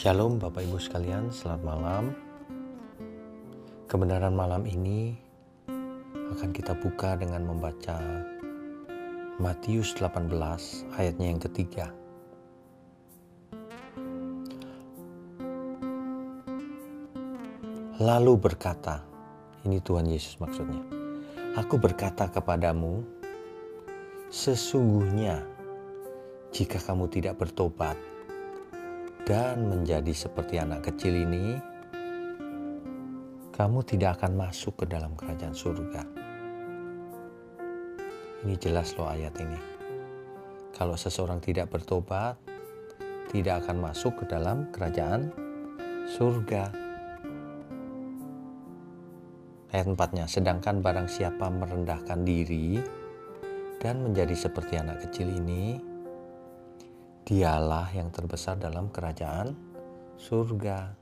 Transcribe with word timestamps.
Shalom 0.00 0.40
Bapak 0.40 0.64
Ibu 0.64 0.80
sekalian, 0.80 1.28
selamat 1.28 1.60
malam. 1.60 2.04
Kebenaran 3.84 4.32
malam 4.32 4.64
ini 4.64 5.12
akan 6.08 6.56
kita 6.56 6.72
buka 6.72 7.20
dengan 7.20 7.44
membaca 7.44 8.00
Matius 9.36 9.92
18 9.92 10.32
ayatnya 10.96 11.26
yang 11.28 11.36
ketiga. 11.44 11.92
Lalu 18.00 18.40
berkata, 18.40 19.04
ini 19.68 19.84
Tuhan 19.84 20.08
Yesus 20.08 20.40
maksudnya, 20.40 20.80
Aku 21.60 21.76
berkata 21.76 22.24
kepadamu, 22.32 23.04
sesungguhnya 24.32 25.44
jika 26.56 26.80
kamu 26.80 27.04
tidak 27.12 27.36
bertobat, 27.36 28.00
dan 29.24 29.68
menjadi 29.68 30.12
seperti 30.12 30.56
anak 30.60 30.88
kecil 30.92 31.12
ini, 31.12 31.58
kamu 33.52 33.84
tidak 33.84 34.20
akan 34.20 34.40
masuk 34.40 34.72
ke 34.80 34.84
dalam 34.88 35.12
kerajaan 35.12 35.52
surga. 35.52 36.02
Ini 38.40 38.56
jelas 38.56 38.96
loh 38.96 39.04
ayat 39.04 39.36
ini. 39.36 39.60
Kalau 40.72 40.96
seseorang 40.96 41.44
tidak 41.44 41.68
bertobat, 41.68 42.40
tidak 43.28 43.66
akan 43.66 43.84
masuk 43.84 44.24
ke 44.24 44.24
dalam 44.32 44.72
kerajaan 44.72 45.28
surga. 46.16 46.72
Ayat 49.70 49.86
4-nya, 49.86 50.24
sedangkan 50.24 50.80
barang 50.80 51.06
siapa 51.12 51.46
merendahkan 51.52 52.24
diri 52.24 52.80
dan 53.76 54.02
menjadi 54.02 54.34
seperti 54.34 54.80
anak 54.80 55.04
kecil 55.04 55.28
ini, 55.30 55.89
dialah 57.24 57.92
yang 57.92 58.08
terbesar 58.08 58.56
dalam 58.56 58.88
kerajaan 58.88 59.52
surga. 60.16 60.96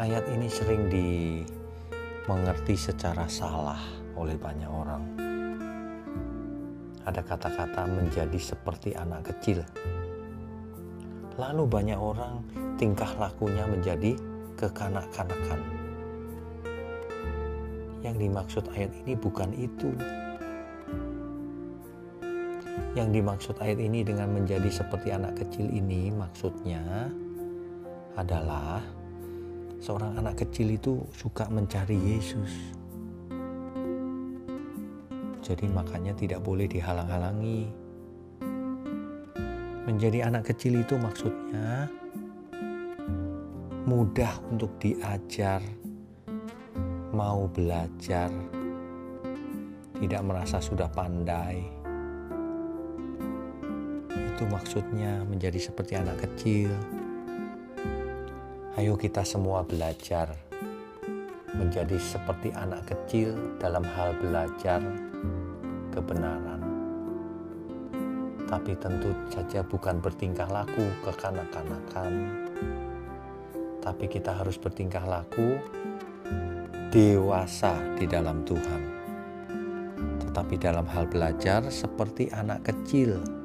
Ayat 0.00 0.24
ini 0.32 0.48
sering 0.48 0.88
dimengerti 0.88 2.74
secara 2.74 3.28
salah 3.28 3.78
oleh 4.16 4.36
banyak 4.40 4.70
orang. 4.70 5.04
Ada 7.04 7.20
kata-kata 7.20 7.84
menjadi 7.90 8.38
seperti 8.38 8.94
anak 8.96 9.28
kecil. 9.34 9.60
Lalu 11.36 11.64
banyak 11.68 11.98
orang 11.98 12.44
tingkah 12.78 13.10
lakunya 13.20 13.68
menjadi 13.68 14.16
kekanak-kanakan. 14.56 15.60
Yang 18.02 18.16
dimaksud 18.18 18.64
ayat 18.74 18.92
ini 19.04 19.12
bukan 19.14 19.50
itu. 19.54 19.90
Yang 22.92 23.08
dimaksud 23.24 23.56
ayat 23.56 23.80
ini 23.80 24.04
dengan 24.04 24.36
menjadi 24.36 24.68
seperti 24.68 25.16
anak 25.16 25.40
kecil 25.40 25.64
ini 25.64 26.12
maksudnya 26.12 27.08
adalah 28.20 28.84
seorang 29.80 30.20
anak 30.20 30.44
kecil 30.44 30.76
itu 30.76 31.00
suka 31.16 31.48
mencari 31.48 31.96
Yesus. 31.96 32.52
Jadi 35.40 35.72
makanya 35.72 36.12
tidak 36.12 36.44
boleh 36.44 36.68
dihalang-halangi. 36.68 37.64
Menjadi 39.88 40.28
anak 40.28 40.52
kecil 40.52 40.84
itu 40.84 40.94
maksudnya 41.00 41.88
mudah 43.88 44.36
untuk 44.52 44.76
diajar, 44.76 45.64
mau 47.10 47.48
belajar, 47.48 48.28
tidak 49.96 50.22
merasa 50.22 50.60
sudah 50.60 50.86
pandai 50.92 51.81
itu 54.42 54.50
maksudnya 54.50 55.22
menjadi 55.22 55.70
seperti 55.70 55.94
anak 55.94 56.18
kecil. 56.26 56.74
Ayo 58.74 58.98
kita 58.98 59.22
semua 59.22 59.62
belajar 59.62 60.34
menjadi 61.54 61.94
seperti 62.02 62.50
anak 62.50 62.90
kecil 62.90 63.38
dalam 63.62 63.86
hal 63.86 64.18
belajar 64.18 64.82
kebenaran. 65.94 66.58
Tapi 68.50 68.74
tentu 68.82 69.14
saja 69.30 69.62
bukan 69.62 70.02
bertingkah 70.02 70.50
laku 70.50 70.90
kekanak-kanakan. 71.06 72.12
Tapi 73.78 74.10
kita 74.10 74.42
harus 74.42 74.58
bertingkah 74.58 75.06
laku 75.06 75.54
dewasa 76.90 77.78
di 77.94 78.10
dalam 78.10 78.42
Tuhan. 78.42 78.82
Tetapi 80.26 80.54
dalam 80.58 80.90
hal 80.90 81.06
belajar 81.06 81.62
seperti 81.70 82.26
anak 82.34 82.66
kecil 82.66 83.41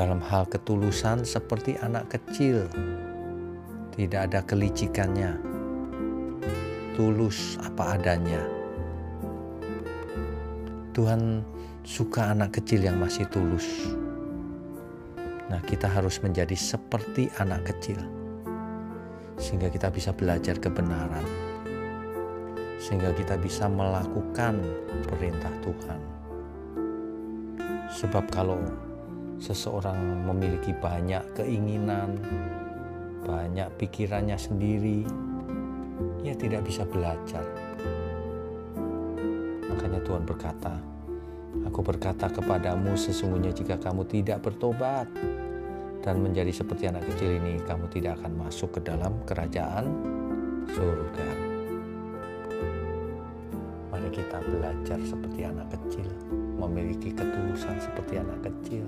dalam 0.00 0.24
hal 0.24 0.48
ketulusan 0.48 1.28
seperti 1.28 1.76
anak 1.84 2.08
kecil. 2.08 2.64
Tidak 3.92 4.32
ada 4.32 4.40
kelicikannya. 4.40 5.36
Tulus 6.96 7.60
apa 7.60 8.00
adanya. 8.00 8.40
Tuhan 10.96 11.44
suka 11.84 12.32
anak 12.32 12.56
kecil 12.56 12.88
yang 12.88 12.96
masih 12.96 13.28
tulus. 13.28 13.92
Nah, 15.52 15.60
kita 15.68 15.84
harus 15.84 16.16
menjadi 16.24 16.56
seperti 16.56 17.28
anak 17.36 17.68
kecil. 17.68 18.00
Sehingga 19.36 19.68
kita 19.68 19.92
bisa 19.92 20.16
belajar 20.16 20.56
kebenaran. 20.56 21.28
Sehingga 22.80 23.12
kita 23.12 23.36
bisa 23.36 23.68
melakukan 23.68 24.64
perintah 25.12 25.52
Tuhan. 25.60 26.00
Sebab 27.92 28.24
kalau 28.32 28.56
seseorang 29.40 30.28
memiliki 30.28 30.76
banyak 30.76 31.24
keinginan, 31.34 32.20
banyak 33.24 33.66
pikirannya 33.80 34.36
sendiri, 34.36 35.08
ia 36.20 36.36
tidak 36.36 36.68
bisa 36.68 36.84
belajar. 36.84 37.42
Makanya 39.66 40.00
Tuhan 40.04 40.24
berkata, 40.28 40.74
Aku 41.66 41.82
berkata 41.82 42.30
kepadamu 42.30 42.94
sesungguhnya 42.94 43.50
jika 43.50 43.74
kamu 43.74 44.06
tidak 44.06 44.38
bertobat 44.46 45.10
dan 45.98 46.22
menjadi 46.22 46.54
seperti 46.54 46.86
anak 46.86 47.02
kecil 47.10 47.42
ini, 47.42 47.58
kamu 47.66 47.90
tidak 47.90 48.22
akan 48.22 48.46
masuk 48.46 48.78
ke 48.78 48.80
dalam 48.86 49.18
kerajaan 49.26 49.90
surga. 50.70 51.30
Mari 53.90 54.08
kita 54.14 54.38
belajar 54.46 54.98
seperti 55.02 55.40
anak 55.42 55.74
kecil, 55.74 56.06
memiliki 56.54 57.10
ketulusan 57.10 57.82
seperti 57.82 58.22
anak 58.22 58.38
kecil, 58.46 58.86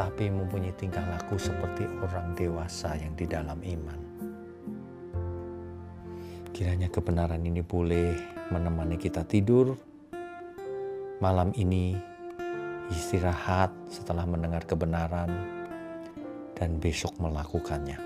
tapi 0.00 0.32
mempunyai 0.32 0.72
tingkah 0.80 1.04
laku 1.12 1.36
seperti 1.36 1.84
orang 2.00 2.32
dewasa 2.32 2.96
yang 2.96 3.12
di 3.12 3.28
dalam 3.28 3.60
iman. 3.60 4.00
Kiranya 6.56 6.88
kebenaran 6.88 7.44
ini 7.44 7.60
boleh 7.60 8.16
menemani 8.48 8.96
kita 8.96 9.28
tidur 9.28 9.76
malam 11.20 11.52
ini, 11.52 12.00
istirahat 12.88 13.68
setelah 13.92 14.24
mendengar 14.24 14.64
kebenaran, 14.64 15.28
dan 16.56 16.80
besok 16.80 17.12
melakukannya. 17.20 18.00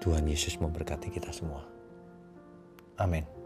Tuhan 0.00 0.24
Yesus 0.24 0.56
memberkati 0.56 1.12
kita 1.12 1.28
semua. 1.36 1.68
Amin. 2.96 3.43